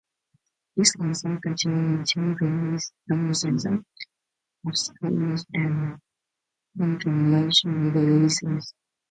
[0.77, 3.85] It also continued to release dozens of
[4.65, 5.99] obscure and
[6.79, 8.73] uncommercial releases.